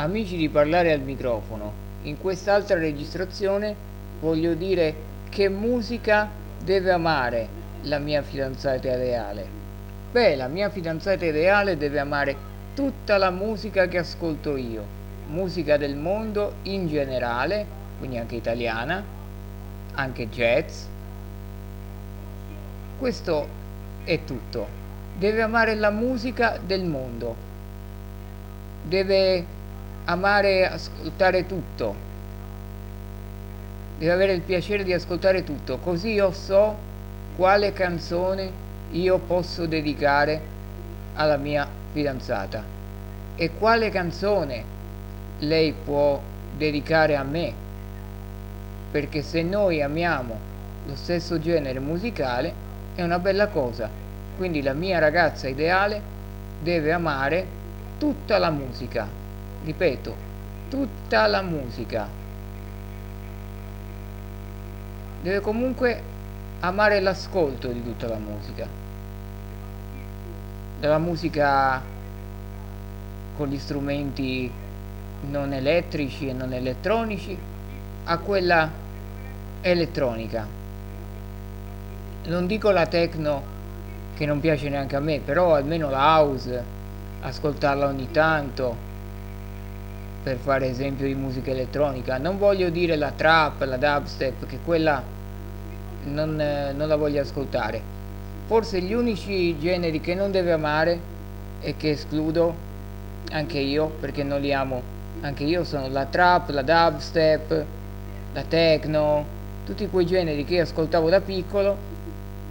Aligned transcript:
Amici 0.00 0.36
di 0.36 0.48
parlare 0.48 0.92
al 0.92 1.00
microfono, 1.00 1.72
in 2.02 2.18
quest'altra 2.18 2.78
registrazione 2.78 3.74
voglio 4.20 4.54
dire 4.54 4.94
che 5.28 5.48
musica 5.48 6.30
deve 6.62 6.92
amare 6.92 7.48
la 7.82 7.98
mia 7.98 8.22
fidanzata 8.22 8.94
ideale. 8.94 9.44
Beh, 10.12 10.36
la 10.36 10.46
mia 10.46 10.70
fidanzata 10.70 11.24
ideale 11.24 11.76
deve 11.76 11.98
amare 11.98 12.36
tutta 12.76 13.16
la 13.16 13.30
musica 13.30 13.88
che 13.88 13.98
ascolto 13.98 14.54
io, 14.54 14.84
musica 15.30 15.76
del 15.76 15.96
mondo 15.96 16.54
in 16.62 16.86
generale, 16.86 17.66
quindi 17.98 18.18
anche 18.18 18.36
italiana, 18.36 19.02
anche 19.94 20.28
jazz. 20.28 20.84
Questo 23.00 23.48
è 24.04 24.20
tutto. 24.24 24.64
Deve 25.18 25.42
amare 25.42 25.74
la 25.74 25.90
musica 25.90 26.56
del 26.64 26.84
mondo. 26.84 27.34
Deve 28.84 29.56
amare 30.08 30.66
ascoltare 30.66 31.44
tutto, 31.44 31.94
deve 33.98 34.12
avere 34.12 34.32
il 34.32 34.40
piacere 34.40 34.82
di 34.82 34.94
ascoltare 34.94 35.44
tutto, 35.44 35.78
così 35.78 36.12
io 36.12 36.32
so 36.32 36.76
quale 37.36 37.74
canzone 37.74 38.50
io 38.92 39.18
posso 39.18 39.66
dedicare 39.66 40.40
alla 41.14 41.36
mia 41.36 41.68
fidanzata. 41.92 42.76
E 43.36 43.50
quale 43.58 43.90
canzone 43.90 44.64
lei 45.40 45.72
può 45.72 46.20
dedicare 46.56 47.14
a 47.14 47.22
me, 47.22 47.52
perché 48.90 49.20
se 49.20 49.42
noi 49.42 49.82
amiamo 49.82 50.38
lo 50.86 50.96
stesso 50.96 51.38
genere 51.38 51.80
musicale 51.80 52.52
è 52.94 53.02
una 53.02 53.18
bella 53.18 53.48
cosa, 53.48 53.90
quindi 54.38 54.62
la 54.62 54.72
mia 54.72 54.98
ragazza 54.98 55.48
ideale 55.48 56.00
deve 56.62 56.92
amare 56.92 57.46
tutta 57.98 58.38
la 58.38 58.50
musica 58.50 59.26
ripeto, 59.64 60.14
tutta 60.68 61.26
la 61.26 61.42
musica. 61.42 62.08
Deve 65.20 65.40
comunque 65.40 66.02
amare 66.60 67.00
l'ascolto 67.00 67.68
di 67.68 67.82
tutta 67.82 68.06
la 68.08 68.18
musica. 68.18 68.66
Dalla 70.80 70.98
musica 70.98 71.82
con 73.36 73.48
gli 73.48 73.58
strumenti 73.58 74.50
non 75.28 75.52
elettrici 75.52 76.28
e 76.28 76.32
non 76.32 76.52
elettronici 76.52 77.36
a 78.04 78.18
quella 78.18 78.70
elettronica. 79.60 80.46
Non 82.26 82.46
dico 82.46 82.70
la 82.70 82.86
techno 82.86 83.56
che 84.14 84.26
non 84.26 84.40
piace 84.40 84.68
neanche 84.68 84.96
a 84.96 85.00
me, 85.00 85.20
però 85.20 85.54
almeno 85.54 85.90
la 85.90 86.18
house, 86.18 86.64
ascoltarla 87.20 87.86
ogni 87.86 88.10
tanto, 88.10 88.87
per 90.28 90.36
fare 90.36 90.68
esempio 90.68 91.06
di 91.06 91.14
musica 91.14 91.50
elettronica. 91.50 92.18
Non 92.18 92.36
voglio 92.36 92.68
dire 92.68 92.96
la 92.96 93.12
trap, 93.12 93.62
la 93.62 93.78
dubstep 93.78 94.46
che 94.46 94.58
quella 94.62 95.02
non, 96.04 96.38
eh, 96.38 96.72
non 96.72 96.86
la 96.86 96.96
voglio 96.96 97.22
ascoltare. 97.22 97.80
Forse 98.46 98.82
gli 98.82 98.92
unici 98.92 99.58
generi 99.58 100.00
che 100.00 100.14
non 100.14 100.30
deve 100.30 100.52
amare 100.52 101.00
e 101.60 101.76
che 101.76 101.90
escludo 101.90 102.66
anche 103.30 103.58
io 103.58 103.86
perché 104.00 104.22
non 104.22 104.40
li 104.40 104.52
amo 104.52 104.96
anche 105.20 105.42
io 105.44 105.64
sono 105.64 105.88
la 105.88 106.04
trap, 106.04 106.50
la 106.50 106.62
dubstep 106.62 107.64
la 108.32 108.42
techno 108.46 109.24
tutti 109.66 109.88
quei 109.88 110.06
generi 110.06 110.44
che 110.44 110.60
ascoltavo 110.60 111.10
da 111.10 111.20
piccolo 111.20 111.76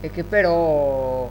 e 0.00 0.10
che 0.10 0.24
però 0.24 1.28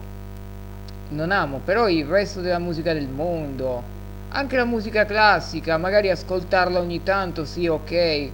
non 1.09 1.31
amo. 1.31 1.59
Però 1.63 1.89
il 1.89 2.05
resto 2.05 2.41
della 2.41 2.59
musica 2.59 2.94
del 2.94 3.07
mondo 3.07 4.02
anche 4.36 4.58
la 4.58 4.66
musica 4.66 5.06
classica, 5.06 5.78
magari 5.78 6.09
ascoltarla 6.09 6.80
ogni 6.80 7.03
tanto, 7.03 7.45
sì, 7.45 7.67
ok, 7.67 8.30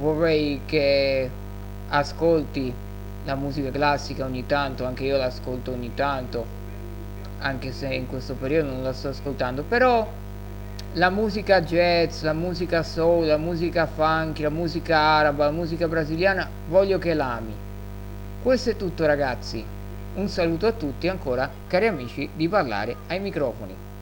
vorrei 0.00 0.62
che 0.66 1.30
ascolti 1.88 2.74
la 3.24 3.36
musica 3.36 3.70
classica 3.70 4.24
ogni 4.24 4.44
tanto, 4.46 4.84
anche 4.84 5.04
io 5.04 5.16
l'ascolto 5.16 5.70
ogni 5.70 5.92
tanto, 5.94 6.44
anche 7.38 7.70
se 7.70 7.94
in 7.94 8.08
questo 8.08 8.34
periodo 8.34 8.72
non 8.72 8.82
la 8.82 8.92
sto 8.92 9.08
ascoltando, 9.10 9.62
però 9.62 10.04
la 10.94 11.10
musica 11.10 11.60
jazz, 11.60 12.22
la 12.22 12.32
musica 12.32 12.82
soul, 12.82 13.26
la 13.26 13.36
musica 13.36 13.86
funky, 13.86 14.42
la 14.42 14.50
musica 14.50 14.98
araba, 14.98 15.44
la 15.44 15.52
musica 15.52 15.86
brasiliana, 15.86 16.48
voglio 16.68 16.98
che 16.98 17.14
l'ami. 17.14 17.54
Questo 18.42 18.70
è 18.70 18.76
tutto 18.76 19.06
ragazzi, 19.06 19.64
un 20.14 20.26
saluto 20.26 20.66
a 20.66 20.72
tutti 20.72 21.06
ancora, 21.06 21.48
cari 21.68 21.86
amici 21.86 22.28
di 22.34 22.48
parlare 22.48 22.96
ai 23.06 23.20
microfoni. 23.20 23.89